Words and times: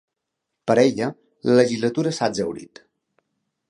Per 0.71 0.77
ella, 0.85 1.11
la 1.51 1.59
legislatura 1.61 2.15
s’ha 2.19 2.33
exhaurit. 2.35 2.87